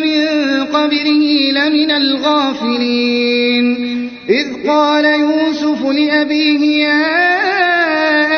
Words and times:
من 0.00 0.64
قبله 0.64 1.52
لمن 1.52 1.90
الغافلين. 1.90 3.66
إذ 4.28 4.68
قال 4.68 5.04
يوسف 5.04 5.86
لأبيه 5.86 6.84
يا 6.84 7.02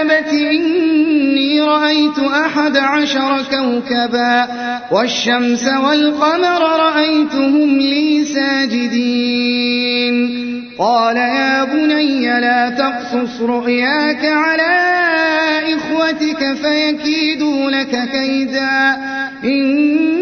أبت 0.03 0.33
إني 0.33 1.61
رأيت 1.61 2.19
أحد 2.19 2.77
عشر 2.77 3.43
كوكبا 3.51 4.49
والشمس 4.93 5.69
والقمر 5.85 6.63
رأيتهم 6.63 7.79
لي 7.79 8.25
ساجدين. 8.25 10.17
قال 10.79 11.17
يا 11.17 11.65
بني 11.65 12.41
لا 12.41 12.69
تقصص 12.69 13.41
رؤياك 13.41 14.25
على 14.25 14.79
إخوتك 15.75 16.55
فيكيدوا 16.55 17.71
لك 17.71 18.09
كيدا. 18.13 18.97
إن 19.45 20.22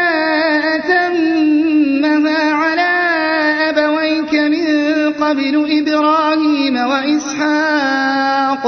قبل 5.31 5.79
إبراهيم 5.79 6.75
وإسحاق. 6.77 8.65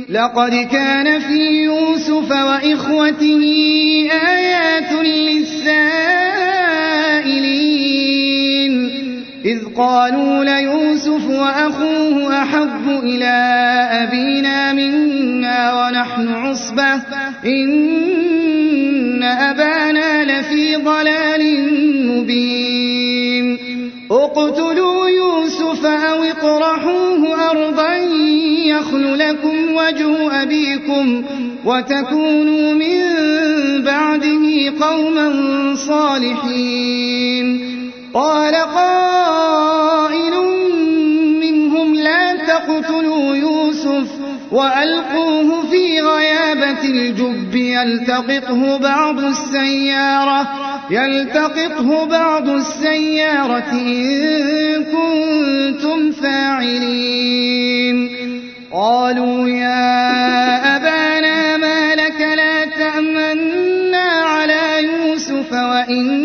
لقد 0.10 0.68
كان 0.72 1.20
في 1.20 1.64
يوسف 1.64 2.32
وإخوته 2.32 3.44
آيات 4.28 4.92
للسائلين. 4.92 5.76
إذ 9.46 9.60
قالوا 9.78 10.44
ليوسف 10.44 11.30
وأخوه 11.30 12.44
أحب 12.44 12.90
إلى 13.04 13.36
أبينا 13.92 14.74
منا 14.74 15.88
ونحن 15.88 16.28
عصبة. 16.28 17.02
إن 17.46 18.45
أبانا 19.26 20.24
لفي 20.24 20.76
ضلال 20.76 21.44
مبين 22.08 23.58
اقتلوا 24.12 25.10
يوسف 25.10 25.86
أو 25.86 26.24
اطرحوه 26.24 27.52
أرضا 27.52 27.96
يخل 28.66 29.20
لكم 29.20 29.76
وجه 29.76 30.42
أبيكم 30.44 31.24
وتكونوا 31.66 32.74
من 32.74 33.02
بعده 33.84 34.74
قوما 34.82 35.32
صالحين 35.76 37.46
قال 38.14 38.56
قائل 38.56 40.34
منهم 41.42 41.96
لا 41.96 42.36
تقتلوا 42.36 43.15
وألقوه 44.52 45.70
في 45.72 46.02
غيابة 46.02 46.84
الجب 46.84 47.56
يلتقطه 47.56 48.78
بعض 48.78 49.20
السيارة 49.20 50.48
يلتقطه 50.90 52.06
بعض 52.06 52.50
السيارة 52.50 53.72
إن 53.72 54.84
كنتم 54.84 56.12
فاعلين. 56.12 58.10
قالوا 58.74 59.50
يا 59.50 60.76
أبانا 60.76 61.58
ما 61.58 61.96
لك 61.96 62.22
لا 62.22 62.66
تأمنا 62.66 64.08
على 64.26 64.84
يوسف 64.84 65.52
وإنا 65.54 66.25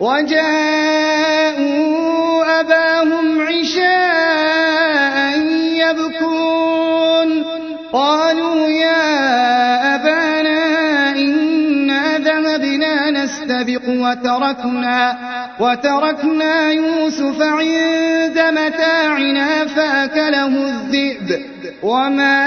وجاءوا 0.00 1.56
أباهم 2.60 3.40
عشاء 3.40 5.16
يبكون. 5.82 7.28
قالوا 7.92 8.68
يا 8.68 9.04
أبانا 9.94 10.62
إنا 11.16 12.18
ذهبنا 12.18 13.10
نستبق 13.10 13.88
وتركنا 13.88 15.18
وتركنا 15.60 16.72
يوسف 16.72 17.42
عند 17.42 18.38
متاعنا 18.38 19.66
فأكله 19.66 20.46
الذئب. 20.46 21.28
وما 21.82 22.46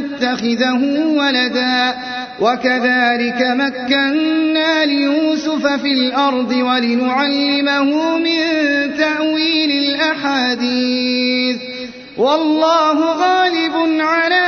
نتخذه 0.00 1.04
ولدا. 1.18 1.94
وكذلك 2.40 3.42
مكنا 3.42 4.84
ليوسف 4.84 5.66
في 5.66 5.92
الأرض 5.92 6.52
ولنعلمه 6.52 8.18
من 8.18 8.40
تأويل 8.98 9.70
الأحاديث. 9.70 11.56
والله 12.16 12.98
غالب 13.00 14.00
على 14.00 14.46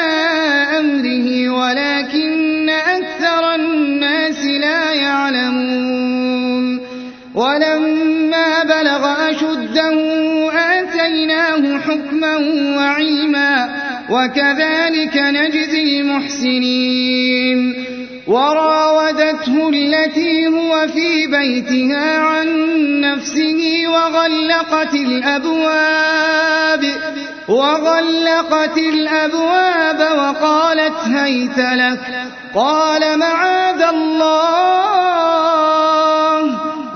أمره 0.78 1.48
ولكن 1.50 2.68
أكثر 2.70 3.54
الناس 3.54 4.44
لا 4.44 4.92
يعلمون. 4.92 6.80
ولما 7.34 8.62
بلغ 8.64 9.30
أشده 9.30 9.92
آتيناه 10.52 11.78
حكما 11.78 12.36
وعلما. 12.76 13.81
وكذلك 14.12 15.16
نجزي 15.16 16.00
المحسنين. 16.00 17.58
وراودته 18.26 19.68
التي 19.68 20.46
هو 20.46 20.86
في 20.88 21.26
بيتها 21.26 22.18
عن 22.18 22.46
نفسه 23.00 23.82
وغلقت 23.88 24.94
الأبواب 24.94 26.84
وغلقت 27.48 28.78
الأبواب 28.78 30.00
وقالت 30.18 31.00
هيت 31.04 31.58
لك 31.58 32.00
قال 32.54 33.18
معاذ 33.18 33.82
الله 33.82 34.82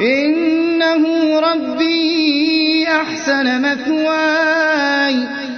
إنه 0.01 1.05
ربي 1.41 2.89
أحسن 2.89 3.63
مثواي. 3.63 4.46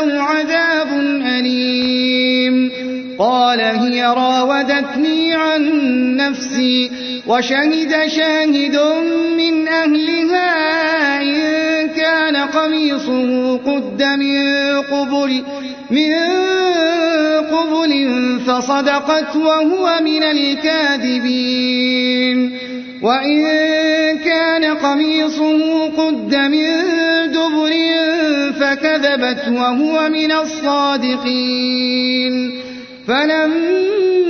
أو 0.00 0.20
عذاب 0.20 0.88
أليم. 1.38 2.72
قال 3.18 3.60
هي 3.60 4.04
راودتني 4.04 5.34
عن 5.34 5.62
نفسي 6.16 6.90
وشهد 7.26 8.06
شاهد 8.06 8.78
من 9.36 9.68
أهلها 9.68 11.22
إن 11.22 11.59
كان 12.00 12.36
قميصه 12.36 13.56
قد 13.56 14.02
من 14.02 14.46
قبل 14.82 15.42
من 15.90 16.14
قبل 17.50 17.92
فصدقت 18.46 19.36
وهو 19.36 20.00
من 20.04 20.22
الكاذبين. 20.22 21.60
وإن 23.02 23.46
كان 24.18 24.64
قميصه 24.64 25.86
قد 25.86 26.34
من 26.34 26.66
دبر 27.32 27.72
فكذبت 28.60 29.48
وهو 29.48 30.08
من 30.08 30.32
الصادقين. 30.32 31.40
فلما 33.08 34.29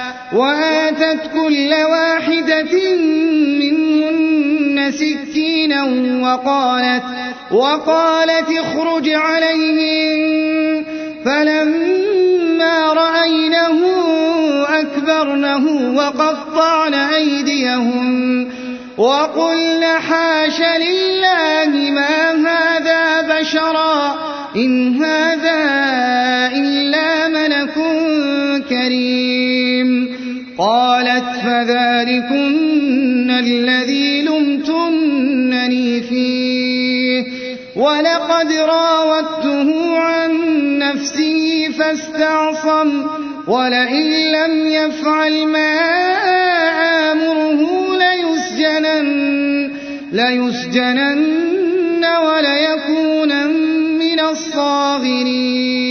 وآتت 0.33 1.31
كل 1.33 1.73
واحدة 1.73 2.95
منهن 3.59 4.91
سكينا 4.91 5.83
وقالت 6.23 7.03
وقالت 7.51 8.49
اخرج 8.59 9.09
عليهم. 9.09 10.85
فلما 11.25 12.93
رأينه 12.93 13.79
أكبرنه 14.69 15.95
وقطعن 15.95 16.93
أيديهم 16.93 18.47
وقلن 18.97 19.83
حاش 19.83 20.59
لله 20.59 21.91
ما 21.91 22.31
هذا 22.47 23.21
بشرا 23.21 24.15
إن 24.55 25.03
هذا 25.03 25.61
إلا 26.55 27.27
ملك 27.27 27.73
كريم. 28.69 30.10
قالت 30.61 31.25
فذلكن 31.43 33.29
الذي 33.31 34.21
لمتنني 34.21 36.01
فيه. 36.01 37.23
ولقد 37.75 38.51
راودته 38.51 39.97
عن 39.97 40.31
نفسه 40.77 41.67
فاستعصم 41.79 43.03
ولئن 43.47 44.31
لم 44.31 44.67
يفعل 44.67 45.47
ما 45.47 45.79
آمره 47.11 47.61
ليسجنن, 47.97 49.71
ليسجنن 50.11 52.05
وليكون 52.05 53.47
من 53.97 54.19
الصاغرين. 54.19 55.81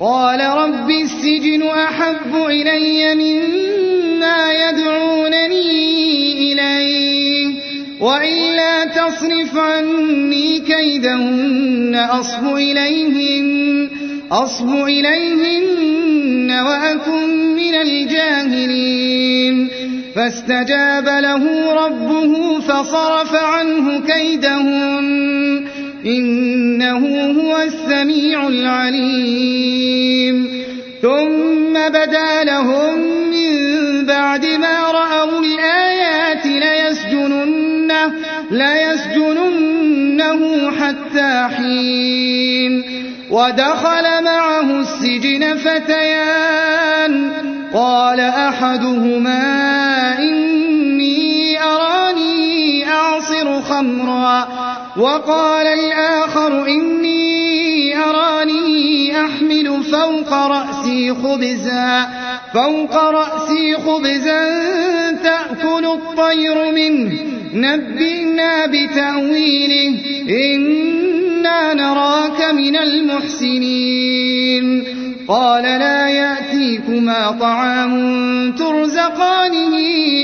قال 0.00 0.40
رب 0.40 0.90
السجن 0.90 1.62
أحب 1.62 2.46
إلي 2.46 3.14
مما 3.14 4.52
يدعونني 4.52 6.52
إليه 6.52 7.54
وإلا 8.00 8.84
تصرف 8.84 9.56
عني 9.56 10.60
كيدهن 10.60 12.06
أصب 12.10 12.56
إليهن 12.56 13.88
أصب 14.32 14.84
إليهن 14.84 16.50
وأكن 16.50 17.54
من 17.54 17.74
الجاهلين. 17.74 19.68
فاستجاب 20.14 21.08
له 21.08 21.72
ربه 21.72 22.60
فصرف 22.60 23.34
عنه 23.34 24.00
كيدهن. 24.00 25.37
إنه 26.06 27.32
هو 27.40 27.56
السميع 27.56 28.48
العليم. 28.48 29.98
ثم 31.02 31.88
بدا 31.88 32.44
لهم 32.44 32.98
من 33.30 34.06
بعد 34.06 34.46
ما 34.46 34.90
رأوا 34.90 35.40
الآيات 35.40 36.46
ليسجننه, 36.46 38.12
ليسجننه 38.50 40.40
حتى 40.70 41.48
حين. 41.56 42.84
ودخل 43.30 44.24
معه 44.24 44.80
السجن 44.80 45.56
فتيان. 45.56 47.32
قال 47.74 48.20
أحدهما 48.20 49.38
إني 50.18 51.62
أراني 51.62 52.88
أعصر 52.90 53.62
خمرا. 53.62 54.48
وقال 54.98 55.66
الآخر 55.66 56.66
إني 56.66 57.96
أراني 57.96 59.20
أحمل 59.20 59.82
فوق 59.84 60.32
رأسي 60.32 61.14
خبزا 61.14 62.08
فوق 62.54 62.96
رأسي 62.96 63.76
خبزا 63.76 64.42
تأكل 65.22 65.84
الطير 65.86 66.72
منه. 66.72 67.12
نبئنا 67.54 68.66
بتأويله 68.66 69.94
إنا 70.30 71.74
نراك 71.74 72.42
من 72.54 72.76
المحسنين. 72.76 74.18
قال 75.28 75.62
لا 75.62 76.08
يأتيكما 76.08 77.36
طعام 77.40 78.52
ترزقانه 78.52 79.78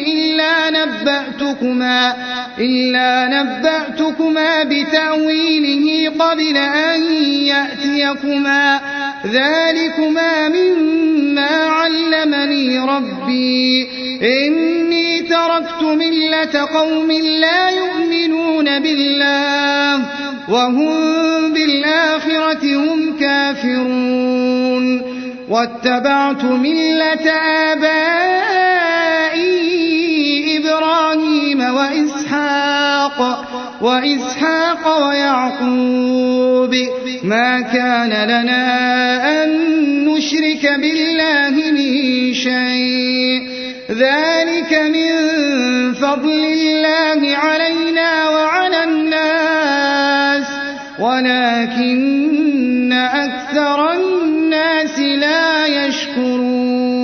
إلا 0.07 0.71
نبأتكما, 0.71 2.15
إلا 2.59 3.29
نبأتكما 3.29 4.65
بتأويله 4.65 6.11
قبل 6.19 6.57
أن 6.57 7.03
يأتيكما 7.47 8.81
ذلكما 9.27 10.49
مما 10.49 11.51
علمني 11.67 12.79
ربي 12.79 13.89
إني 14.23 15.21
تركت 15.23 15.83
ملة 15.83 16.69
قوم 16.75 17.13
لا 17.13 17.71
يؤمنون 17.71 18.79
بالله 18.79 20.05
وهم 20.49 21.53
بالآخرة 21.53 22.77
هم 22.77 23.17
كافرون 23.21 25.03
واتبعت 25.49 26.45
ملة 26.45 27.31
آبائي 27.71 28.45
إبراهيم 30.59 31.61
وإسحاق 32.35 33.81
وإسحاق 33.81 35.07
ويعقوب 35.09 36.75
ما 37.23 37.61
كان 37.61 38.11
لنا 38.11 39.45
أن 39.45 39.51
نشرك 40.05 40.81
بالله 40.81 41.73
من 41.73 42.35
شيء 42.35 43.49
ذلك 43.91 44.73
من 44.73 45.13
فضل 45.95 46.45
الله 46.45 47.37
علينا 47.37 48.29
وعلى 48.29 48.85
الناس 48.85 50.47
ولكن 50.99 52.93
أكثر 52.93 53.93
الناس 53.93 54.99
لا 54.99 55.67
يشكرون 55.67 57.04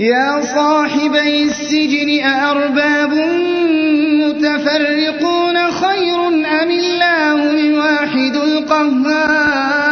يا 0.00 0.40
صاحبي 0.54 1.42
السجن 1.44 2.24
أأرباب 2.24 3.12
متفرقون 4.12 5.70
خير 5.70 6.28
أم 6.28 6.70
الله 6.70 7.50
الواحد 7.50 8.36
القهار؟ 8.36 9.90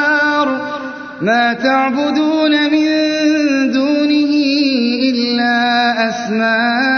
ما 1.22 1.52
تعبدون 1.52 2.70
من 2.72 2.88
دونه 3.72 4.32
إلا 5.08 5.56
أسماء 6.08 6.97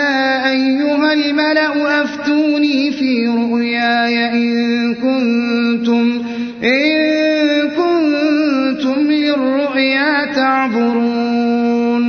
أيها 0.51 1.13
الملأ 1.13 2.01
أفتوني 2.01 2.91
في 2.91 3.27
رؤياي 3.27 4.29
إن 4.33 4.95
كنتم 4.95 6.23
إن 6.63 7.69
كنتم 7.69 9.11
للرؤيا 9.11 10.25
تعبرون. 10.35 12.03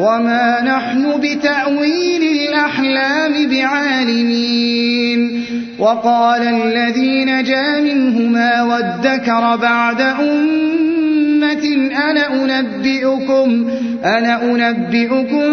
وما 0.00 0.60
نحن 0.62 1.20
بتأويل 1.20 2.22
الأحلام 2.22 3.48
بعالمين. 3.50 5.20
وقال 5.78 6.42
الذي 6.42 7.24
نجا 7.24 7.80
منهما 7.80 8.62
وادكر 8.62 9.56
بعد 9.56 10.02
أمة 11.38 11.90
أنا 12.10 12.24
أنبئكم, 12.44 13.70
أنا 14.04 14.42
أنبئكم 14.42 15.50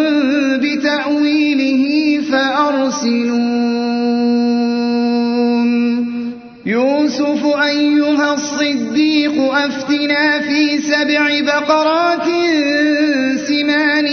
بتأويله 0.57 1.83
فأرسلون. 2.31 3.65
يوسف 6.65 7.45
أيها 7.45 8.33
الصديق 8.33 9.53
أفتنا 9.53 10.39
في 10.39 10.77
سبع 10.77 11.39
بقرات 11.41 12.27
سمان 13.47 14.05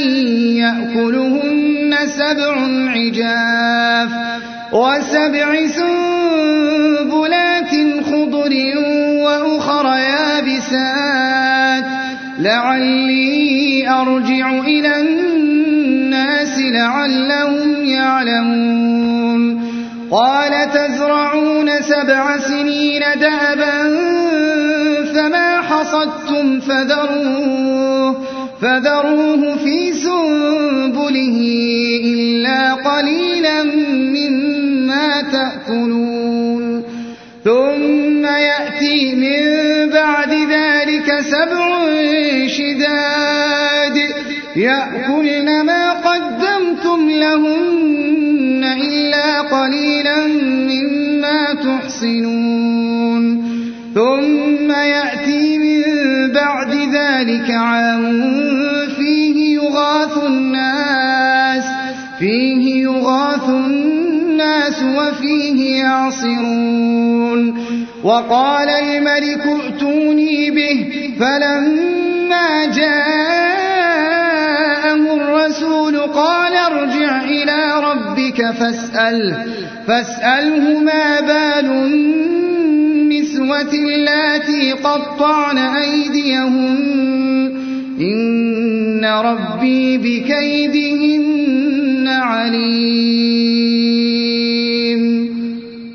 يأكلهن 0.63 1.97
سبع 2.07 2.55
عجاف 2.89 4.11
وسبع 4.73 5.67
سنبلات 5.67 7.71
خضر 8.05 8.53
وأخر 9.25 9.87
يابسات. 9.87 11.32
لعلي 12.43 13.89
أرجع 13.89 14.59
إلى 14.59 15.01
الناس 15.01 16.59
لعلهم 16.59 17.85
يعلمون. 17.85 19.63
قال 20.11 20.53
تزرعون 20.73 21.71
سبع 21.83 22.39
سنين 22.39 23.01
دأبا 23.21 23.79
فما 25.15 25.61
حصدتم 25.61 26.61
فذروه, 26.61 28.23
فذروه 28.63 29.57
في 29.57 29.93
سنبله 29.93 31.39
إلا 32.05 32.75
قليلا 32.75 33.63
مما 34.17 35.23
تأكلون. 35.33 36.83
ثم 37.45 38.27
يأتي 38.27 39.15
من 39.15 39.43
بعد 39.91 40.33
ذلك 40.33 41.21
سبع 41.21 41.62
لهن 47.23 48.65
إلا 48.65 49.41
قليلا 49.41 50.27
مما 50.73 51.55
تحصنون 51.55 53.23
ثم 53.95 54.71
يأتي 54.71 55.59
من 55.59 55.83
بعد 56.33 56.73
ذلك 56.75 57.51
عام 57.51 58.03
فيه 58.97 59.55
يغاث 59.55 60.25
الناس 60.27 61.65
فيه 62.19 62.83
يغاث 62.83 63.49
الناس 63.49 64.83
وفيه 64.83 65.81
يعصرون 65.83 67.41
وقال 68.05 68.69
الملك 68.69 69.47
ائتوني 69.47 70.51
به 70.51 70.91
فلما 71.21 72.67
جاءه 72.67 73.42
الرسول 75.63 75.99
قال 75.99 76.57
ارجع 76.57 77.25
إلى 77.25 77.81
ربك 77.85 78.51
فاسأل 78.51 79.37
فاسأله 79.87 80.81
ما 80.81 81.21
بال 81.21 81.71
النسوة 81.71 83.73
اللاتي 83.73 84.73
قطعن 84.73 85.59
أيديهن. 85.59 87.53
إن 88.01 89.05
ربي 89.05 89.99
بكيدهن 89.99 92.09
عليم. 92.09 93.83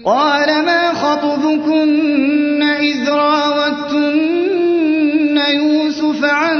قال 0.05 0.65
ما 0.65 0.93
خطبكن 0.93 2.63
إذ 2.63 3.09
راوتن 3.09 5.37
يوسف 5.37 6.23
عن 6.23 6.57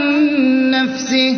نفسه؟ 0.71 1.37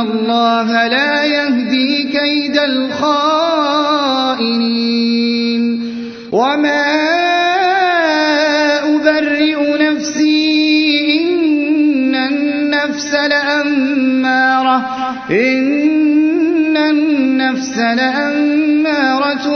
الله 0.00 0.86
لا 0.86 1.24
يهدي 1.24 2.02
كيد 2.02 2.58
الخائنين. 2.58 3.80
وما 6.32 6.84
أبرئ 8.96 9.82
نفسي 9.82 11.20
إن 11.20 12.14
النفس 12.14 13.14
لأمارة. 13.14 14.86
إن 15.30 16.76
النفس 16.76 17.78
لأمارة 17.78 19.46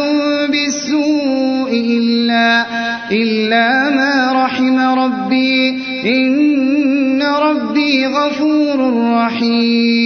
بالسوء 0.46 1.70
إلا, 1.72 2.66
إلا 3.11 3.90
ما 3.90 4.44
رحم 4.44 4.78
ربي. 4.78 5.68
إن 6.07 7.22
ربي 7.22 8.07
غفور 8.07 9.11
رحيم. 9.14 10.04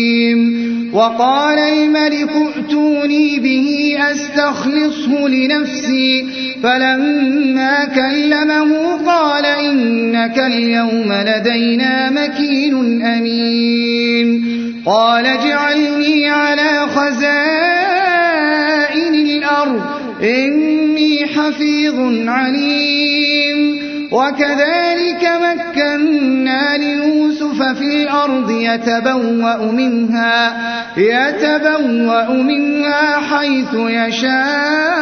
وقال 0.99 1.59
الملك 1.59 2.31
ائتوني 2.31 3.39
به 3.39 3.97
أستخلصه 4.11 5.29
لنفسي. 5.29 6.27
فلما 6.63 7.85
كلمه 7.85 8.97
قال 9.07 9.47
إنك 9.47 10.39
اليوم 10.39 11.13
لدينا 11.13 12.11
مكين 12.11 13.03
أمين. 13.03 14.45
قال 14.87 15.27
اجعلني 15.27 16.31
على 16.31 16.87
خزائن 16.87 17.15
الأرض. 19.15 19.83
إني 20.23 21.27
حفيظ 21.27 22.29
عليم. 22.29 23.28
وكذلك 24.11 25.25
مكنا 25.25 26.77
ليوسف 26.77 27.63
في 27.63 28.03
الأرض 28.03 28.51
يتبوأ 28.51 29.73
منها 29.73 30.53
يتبوأ 30.97 32.33
منها 32.33 33.17
حيث 33.17 33.75
يشاء. 33.75 34.99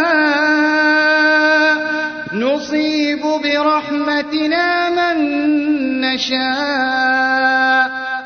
نصيب 2.32 3.20
برحمتنا 3.20 4.90
من 4.90 5.16
نشاء. 6.00 7.66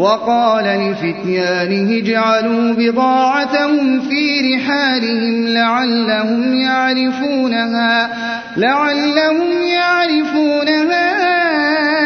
وقال 0.00 0.64
لفتيانه 0.64 1.98
اجعلوا 1.98 2.72
بضاعتهم 2.72 4.00
في 4.00 4.40
رحالهم 4.40 5.48
لعلهم 5.48 6.54
يعرفونها 6.54 8.10
لعلهم 8.56 9.62
يعرفونها 9.62 11.06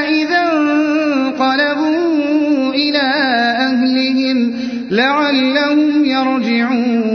إذا 0.08 0.42
انقلبوا 0.52 1.94
إلى 2.74 3.06
أهلهم 3.68 4.54
لعلهم 4.90 6.04
يرجعون. 6.04 7.14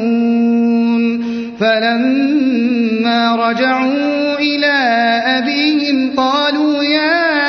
فلما 1.59 3.35
رجعوا 3.35 4.39
إلى 4.39 4.77
أبيهم 5.25 6.11
قالوا 6.17 6.83
يا 6.83 7.48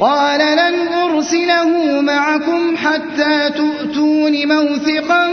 قال 0.00 0.40
لن 0.40 0.92
أرسله 0.92 2.00
معكم 2.00 2.76
حتى 2.76 3.50
تؤتون 3.56 4.48
موثقا 4.48 5.28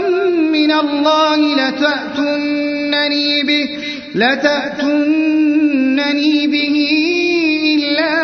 من 0.52 0.72
الله 0.72 1.36
لتأتنني 1.36 3.42
به 3.42 3.68
لتأتنني 4.14 5.46
به 6.46 6.76
إلا 7.74 8.14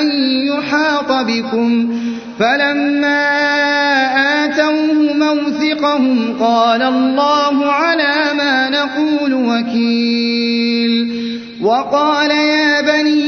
أن 0.00 0.10
يحاط 0.46 1.12
بكم. 1.26 1.98
فلما 2.40 3.24
آتوه 4.44 5.12
موثقهم 5.12 6.36
قال 6.40 6.82
الله 6.82 7.72
على 7.72 8.30
ما 8.34 8.70
نقول 8.70 9.34
وكيل. 9.34 11.18
وقال 11.62 12.30
يا 12.30 12.80
بني 12.80 13.27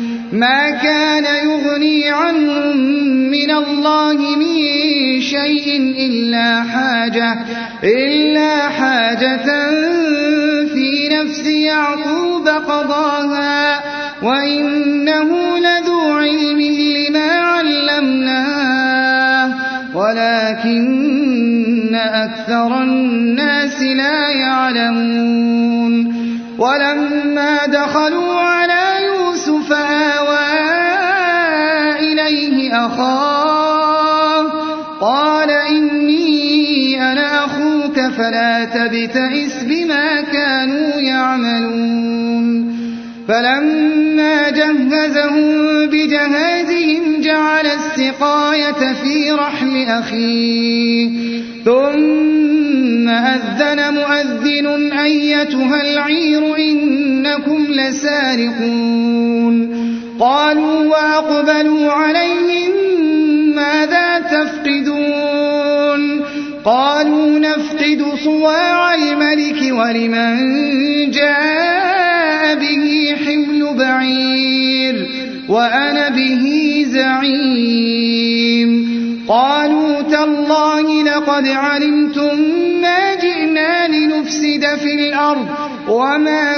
ما 0.31 0.69
كان 0.69 1.25
يغني 1.25 2.09
عنهم 2.09 2.77
من 3.31 3.51
الله 3.51 4.35
من 4.35 5.21
شيء 5.21 5.95
إلا 5.97 6.63
حاجة 6.63 7.39
إلا 7.83 8.69
حاجة 8.69 9.69
في 10.73 11.09
نفس 11.11 11.45
يعقوب 11.45 12.47
قضاها 12.47 13.81
وإنه 14.23 15.59
لذو 15.59 16.11
علم 16.11 16.61
لما 16.61 17.31
علمناه 17.41 18.67
ولكن 19.95 21.95
أكثر 21.95 22.83
الناس 22.83 23.81
لا 23.81 24.29
يعلمون. 24.29 25.41
ولما 26.61 27.65
دخلوا 27.65 28.39
على 28.39 28.60
أخاه 32.71 34.43
قال 35.01 35.49
إني 35.49 37.11
أنا 37.11 37.45
أخوك 37.45 37.99
فلا 38.17 38.65
تبتئس 38.65 39.63
بما 39.63 40.21
كانوا 40.21 41.01
يعملون. 41.01 42.71
فلما 43.27 44.49
جهزهم 44.49 45.61
بجهازهم 45.85 47.21
جعل 47.21 47.65
السقاية 47.65 48.93
في 48.93 49.31
رحل 49.31 49.85
أخيه. 49.87 51.09
ثم 51.65 53.09
أذن 53.09 53.93
مؤذن 53.93 54.91
أيتها 54.91 55.81
العير 55.81 56.57
إنكم 56.57 57.67
لسارقون. 57.69 59.21
قالوا 60.21 60.85
وأقبلوا 60.85 61.91
عليهم 61.91 62.71
ماذا 63.55 64.19
تفقدون؟ 64.19 66.01
قالوا 66.65 67.39
نفقد 67.39 68.05
صواع 68.23 68.95
الملك 68.95 69.61
ولمن 69.71 71.11
جاء 71.11 72.55
به 72.55 73.15
حمل 73.25 73.73
بعير 73.77 75.07
وأنا 75.49 76.09
به 76.09 76.45
زعيم. 76.87 78.71
قالوا 79.27 80.01
تالله 80.01 81.03
لقد 81.03 81.47
علمتم 81.47 82.39
ما 82.81 83.15
جئنا 83.15 83.87
لنفسد 83.87 84.65
في 84.75 84.93
الأرض 84.93 85.47
وما 85.89 86.57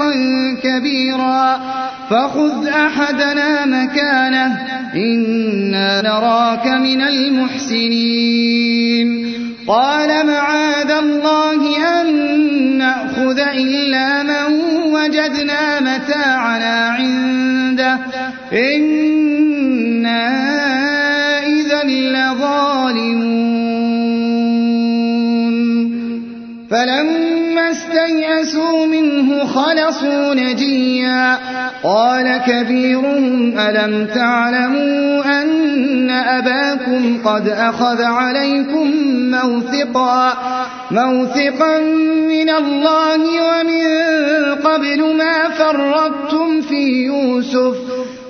شيخا 0.00 0.56
كبيرا. 0.62 1.60
فخذ 2.10 2.66
أحدنا 2.68 3.66
مكانه 3.66 4.58
إنا 4.94 6.02
نراك 6.02 6.66
من 6.66 7.02
المحسنين. 7.02 8.30
قال 9.68 10.26
معاذ 10.26 10.90
الله 10.90 12.00
أن 12.00 12.06
نأخذ 12.78 13.38
إلا 13.38 14.22
من 14.22 14.54
وجدنا 14.92 15.80
متاعنا 15.80 16.88
عنده. 16.88 17.98
إنا 18.52 20.28
إذا 21.46 21.82
لظالمون. 21.84 23.50
فلما 26.70 27.19
استيئسوا 27.70 28.86
منه 28.86 29.46
خلصوا 29.46 30.34
نجيا. 30.34 31.38
قال 31.82 32.40
كبيرهم 32.46 33.58
ألم 33.58 34.06
تعلموا 34.06 35.42
أن 35.42 36.10
أباكم 36.10 37.18
قد 37.24 37.48
أخذ 37.48 38.02
عليكم 38.02 38.92
موثقا 39.30 40.38
موثقا 40.90 41.78
من 42.28 42.50
الله 42.50 43.20
ومن 43.20 43.84
قبل 44.54 45.16
ما 45.16 45.48
فرطتم 45.48 46.60
في 46.60 47.04
يوسف؟ 47.04 47.76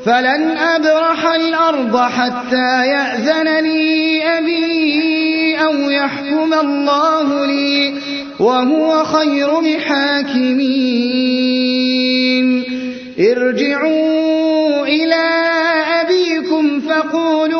فلن 0.04 0.56
أبرح 0.58 1.26
الأرض 1.26 1.96
حتى 1.96 2.86
يأذن 2.86 3.64
لي 3.64 4.22
أبي 4.38 5.56
أو 5.64 5.90
يحكم 5.90 6.54
الله 6.54 7.46
لي 7.46 7.94
وهو 8.40 9.04
خير 9.04 9.60
الحاكمين. 9.60 10.90
ارجعوا 13.20 14.86
إلى 14.86 15.24
أبيكم 16.00 16.80
فقولوا 16.80 17.59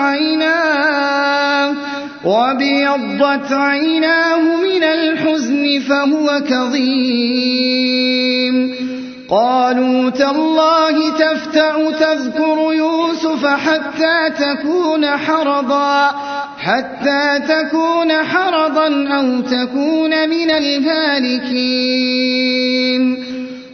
عيناه 0.00 1.74
وابيضت 2.24 3.52
عيناه 3.52 4.56
من 4.56 4.82
الحزن 4.82 5.80
فهو 5.88 6.40
كظيم. 6.48 8.00
قالوا 9.30 10.10
تالله 10.10 11.10
تفتأ 11.10 11.90
تذكر 11.90 12.72
يوسف 12.72 13.46
حتى 13.46 14.30
تكون 14.38 15.06
حرضا 15.06 16.10
حتى 16.58 17.40
تكون 17.48 18.12
حرضا 18.12 19.08
أو 19.08 19.40
تكون 19.40 20.28
من 20.28 20.50
الهالكين. 20.50 21.90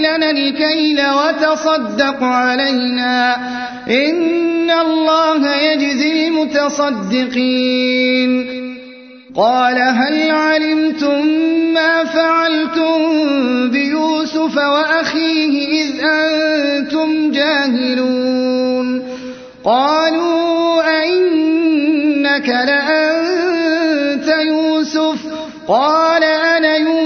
لنا 0.00 0.30
الكيل 0.30 1.00
وتصدق 1.10 2.22
علينا. 2.22 3.36
إن 3.90 4.70
الله 4.70 5.56
يجزي 5.56 6.28
المتصدقين. 6.28 7.86
قال 9.36 9.78
هل 9.78 10.30
علمتم 10.30 11.26
ما 11.74 12.04
فعلتم 12.04 12.98
بيوسف 13.70 14.56
وأخيه 14.56 15.82
إذ 15.82 16.04
أنتم 16.04 17.30
جاهلون؟ 17.30 19.02
قالوا 19.64 20.82
أئنك 21.02 22.48
لأنت 22.48 24.28
يوسف. 24.28 25.18
قال 25.68 26.24
أنا 26.24 26.76
يوسف. 26.76 27.05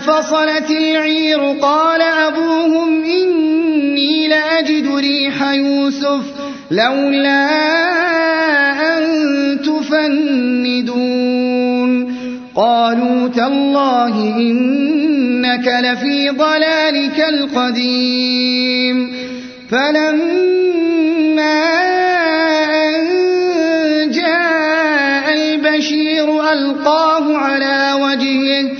فصلت 0.00 0.70
العير 0.70 1.40
قال 1.62 2.02
أبوهم 2.02 3.04
إني 3.04 4.28
لأجد 4.28 4.94
ريح 4.96 5.42
يوسف 5.52 6.22
لولا 6.70 7.46
أن 8.98 9.04
تفندون. 9.62 11.10
قالوا 12.54 13.28
تالله 13.28 14.36
إنك 14.36 15.68
لفي 15.84 16.28
ضلالك 16.30 17.24
القديم. 17.28 19.12
فلما 19.70 21.10
أن 22.86 23.00
جاء 24.10 25.34
البشير 25.34 26.52
ألقاه 26.52 27.36
على 27.36 27.92
وجهه 28.02 28.79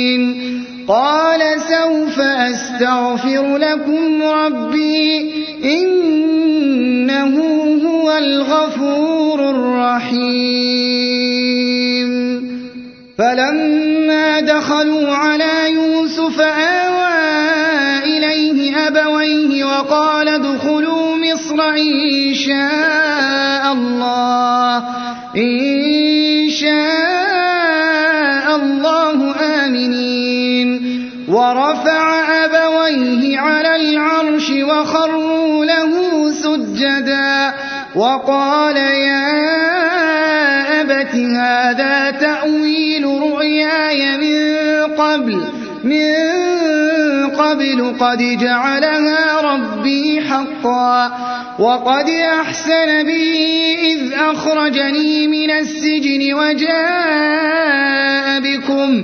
قال 0.91 1.41
سوف 1.61 2.19
أستغفر 2.19 3.57
لكم 3.57 4.23
ربي 4.23 5.31
إنه 5.63 7.35
هو 7.87 8.17
الغفور 8.17 9.49
الرحيم. 9.49 10.81
فلما 13.17 14.39
دخلوا 14.39 15.15
على 15.15 15.73
يوسف 15.73 16.39
آوى 16.41 17.11
إليه 18.03 18.87
أبويه 18.87 19.65
وقال 19.65 20.27
ادخلوا 20.27 21.15
مصر 21.15 21.69
إن 21.69 22.33
شاء 22.33 23.73
الله 23.73 24.77
إن 25.37 26.49
شاء 26.49 27.00
ورفع 31.41 32.21
أبويه 32.45 33.39
على 33.39 33.75
العرش 33.75 34.49
وخروا 34.49 35.65
له 35.65 35.91
سجدا 36.31 37.53
وقال 37.95 38.77
يا 38.77 39.21
أبت 40.81 41.15
هذا 41.15 42.11
تأويل 42.11 43.05
رؤياي 43.05 44.17
من 44.17 44.95
قبل 44.95 45.41
من 45.83 46.15
قبل 47.29 47.95
قد 47.99 48.17
جعلها 48.17 49.41
ربي 49.41 50.21
حقا 50.21 51.11
وقد 51.59 52.09
أحسن 52.09 53.03
بي 53.03 53.75
إذ 53.93 54.13
أخرجني 54.13 55.27
من 55.27 55.51
السجن 55.51 56.33
وجاء 56.33 57.61
بكم 58.39 59.03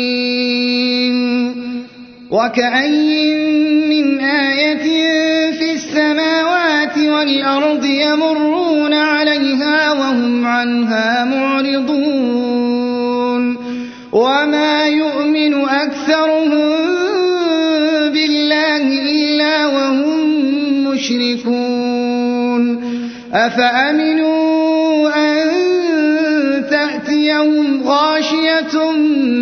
وكأي 2.31 3.33
من 3.89 4.19
آية 4.19 4.85
في 5.51 5.71
السماوات 5.71 6.97
والأرض 6.97 7.85
يمرون 7.85 8.93
عليها 8.93 9.91
وهم 9.91 10.45
عنها 10.45 11.25
معرضون 11.25 12.41
وما 14.11 14.87
يؤمن 14.87 15.65
أكثرهم 15.65 16.71
بالله 18.13 18.83
إلا 19.11 19.65
وهم 19.67 20.87
مشركون 20.87 22.81
أفأمنوا 23.33 25.09
أن 25.15 25.51
تأتيهم 26.69 27.83
غاشية 27.83 28.91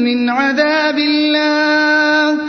من 0.04 0.30
عذاب 0.30 0.97
الله 0.97 2.49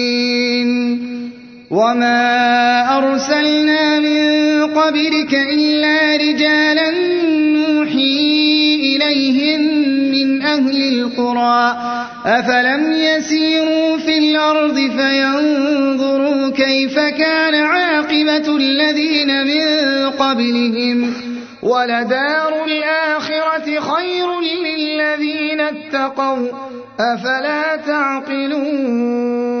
وما 1.71 2.97
أرسلنا 2.97 3.99
من 3.99 4.21
قبلك 4.75 5.33
إلا 5.33 6.15
رجالا 6.15 6.91
نوحي 7.55 8.19
إليهم 8.75 9.61
من 10.11 10.41
أهل 10.41 10.99
القرى 10.99 11.77
أفلم 12.25 12.91
يسيروا 12.91 13.97
في 13.97 14.17
الأرض 14.17 14.75
فينظروا 14.75 16.49
كيف 16.49 16.99
كان 16.99 17.55
عاقبة 17.55 18.57
الذين 18.57 19.47
من 19.47 20.09
قبلهم 20.09 21.13
ولدار 21.63 22.65
الآخرة 22.65 23.79
خير 23.79 24.27
للذين 24.41 25.61
اتقوا 25.61 26.47
أفلا 26.99 27.75
تعقلون 27.75 29.60